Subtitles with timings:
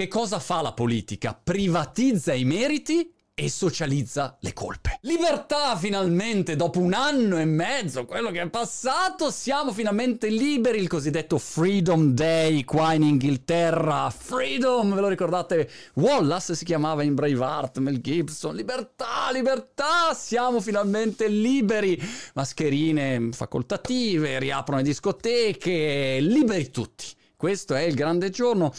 [0.00, 1.34] che cosa fa la politica?
[1.34, 4.98] Privatizza i meriti e socializza le colpe.
[5.02, 10.88] Libertà finalmente, dopo un anno e mezzo, quello che è passato, siamo finalmente liberi, il
[10.88, 14.08] cosiddetto Freedom Day qua in Inghilterra.
[14.08, 15.68] Freedom, ve lo ricordate?
[15.96, 18.56] Wallace si chiamava in Braveheart, Mel Gibson.
[18.56, 22.00] Libertà, libertà, siamo finalmente liberi.
[22.32, 27.04] Mascherine facoltative, riaprono le discoteche, liberi tutti.
[27.36, 28.72] Questo è il grande giorno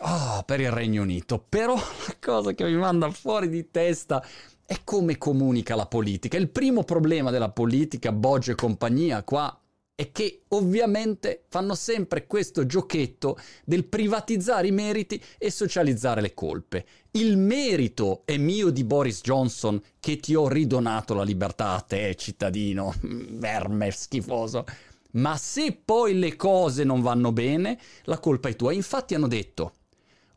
[0.00, 1.44] oh, per il Regno Unito.
[1.48, 1.74] Però
[2.06, 4.24] la cosa che mi manda fuori di testa
[4.64, 6.36] è come comunica la politica.
[6.36, 9.60] Il primo problema della politica, Boggio e compagnia, qua
[10.00, 13.36] è che ovviamente fanno sempre questo giochetto
[13.66, 16.86] del privatizzare i meriti e socializzare le colpe.
[17.10, 22.14] Il merito è mio di Boris Johnson che ti ho ridonato la libertà a te,
[22.14, 24.64] cittadino, verme schifoso.
[25.12, 28.72] Ma se poi le cose non vanno bene, la colpa è tua.
[28.72, 29.74] Infatti hanno detto,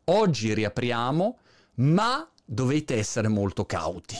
[0.04, 1.38] oggi riapriamo,
[1.76, 4.16] ma dovete essere molto cauti.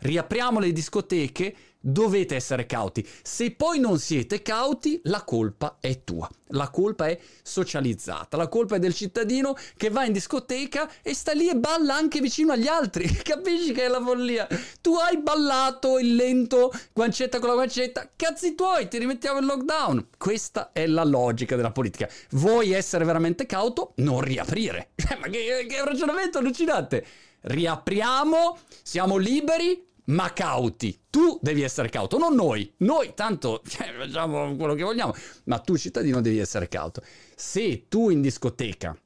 [0.00, 3.06] Riapriamo le discoteche, dovete essere cauti.
[3.22, 6.28] Se poi non siete cauti, la colpa è tua.
[6.48, 8.36] La colpa è socializzata.
[8.36, 12.20] La colpa è del cittadino che va in discoteca e sta lì e balla anche
[12.20, 13.06] vicino agli altri.
[13.22, 14.46] Capisci che è la follia?
[14.80, 18.08] Tu hai ballato il lento, guancetta con la guancetta.
[18.16, 20.08] Cazzi tuoi, ti rimettiamo in lockdown.
[20.16, 22.08] Questa è la logica della politica.
[22.30, 23.92] Vuoi essere veramente cauto?
[23.96, 24.90] Non riaprire.
[25.20, 27.04] Ma che, che ragionamento allucinante.
[27.42, 31.02] Riapriamo, siamo liberi, ma cauti.
[31.10, 32.72] Tu devi essere cauto, non noi.
[32.78, 37.02] Noi tanto cioè, facciamo quello che vogliamo, ma tu cittadino devi essere cauto.
[37.34, 38.96] Se tu in discoteca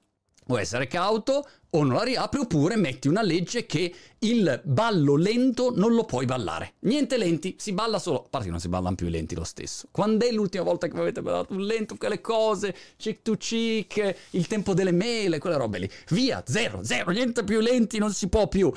[0.49, 5.73] vuoi essere cauto o non la riapri oppure metti una legge che il ballo lento
[5.77, 6.75] non lo puoi ballare.
[6.81, 9.89] Niente lenti, si balla solo, a parte che non si ballano più lenti lo stesso.
[9.91, 14.47] Quando è l'ultima volta che avete ballato un lento, quelle cose, cheek to cheek, il
[14.47, 15.91] tempo delle mele, quelle robe lì.
[16.09, 18.73] Via, zero, zero, niente più lenti, non si può più.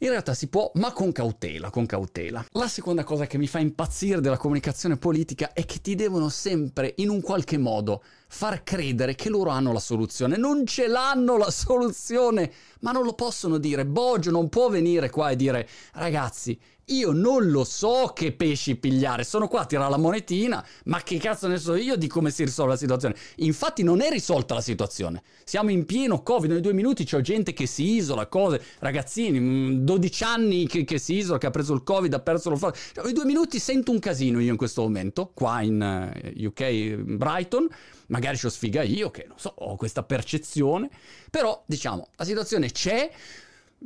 [0.00, 2.44] In realtà si può, ma con cautela, con cautela.
[2.52, 6.94] La seconda cosa che mi fa impazzire della comunicazione politica è che ti devono sempre,
[6.98, 10.36] in un qualche modo, far credere che loro hanno la soluzione.
[10.36, 13.86] Non ce l'hanno la soluzione, ma non lo possono dire.
[13.86, 16.56] Boggio non può venire qua e dire, ragazzi,
[16.88, 21.18] io non lo so che pesci pigliare, sono qua a tirare la monetina, ma che
[21.18, 23.14] cazzo ne so io di come si risolve la situazione?
[23.36, 25.22] Infatti non è risolta la situazione.
[25.44, 30.24] Siamo in pieno Covid, nei due minuti c'è gente che si isola, cose, ragazzini, 12
[30.24, 32.78] mm, anni che, che si isola, che ha preso il Covid, ha perso lo fatto.
[32.94, 36.94] Cioè, in due minuti sento un casino io in questo momento, qua in uh, UK,
[36.96, 37.68] Brighton,
[38.06, 40.88] magari c'ho sfiga io, che non so, ho questa percezione,
[41.30, 43.10] però diciamo, la situazione c'è,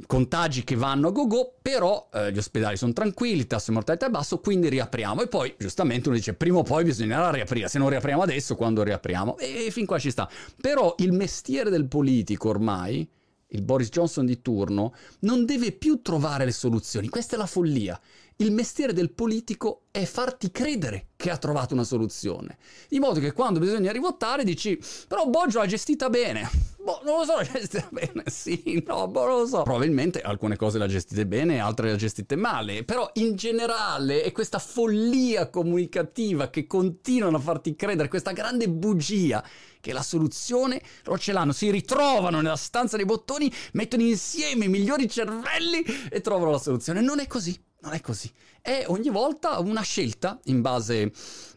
[0.07, 4.07] contagi che vanno a go-go, però eh, gli ospedali sono tranquilli, il tasso di mortalità
[4.07, 5.23] è basso, quindi riapriamo.
[5.23, 8.83] E poi, giustamente, uno dice, prima o poi bisognerà riaprire, se non riapriamo adesso, quando
[8.83, 9.39] riapriamo?
[9.39, 10.29] E, e fin qua ci sta.
[10.61, 13.09] Però il mestiere del politico ormai,
[13.49, 18.01] il Boris Johnson di turno, non deve più trovare le soluzioni, questa è la follia.
[18.37, 22.57] Il mestiere del politico è farti credere che ha trovato una soluzione.
[22.89, 26.72] Di modo che quando bisogna rivotare dici, però Boggio l'ha gestita bene.
[26.83, 29.63] Boh, non lo so, l'ha gestita bene, sì, no, boh, non lo so.
[29.63, 34.23] Probabilmente alcune cose le ha gestite bene, altre le ha gestite male, però in generale
[34.23, 39.45] è questa follia comunicativa che continuano a farti credere, questa grande bugia
[39.81, 44.69] che la soluzione loro ce l'hanno, si ritrovano nella stanza dei bottoni, mettono insieme i
[44.69, 47.01] migliori cervelli e trovano la soluzione.
[47.01, 47.59] Non è così.
[47.83, 48.31] Non è così.
[48.61, 51.13] È ogni volta una scelta in base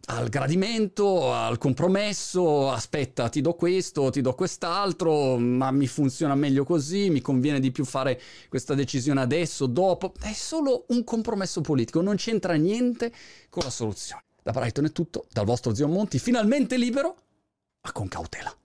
[0.07, 6.63] al gradimento, al compromesso, aspetta, ti do questo, ti do quest'altro, ma mi funziona meglio
[6.63, 8.19] così, mi conviene di più fare
[8.49, 10.13] questa decisione adesso, dopo.
[10.19, 13.13] È solo un compromesso politico, non c'entra niente
[13.49, 14.23] con la soluzione.
[14.41, 17.15] Da Brighton è tutto, dal vostro zio Monti, finalmente libero,
[17.81, 18.55] ma con cautela.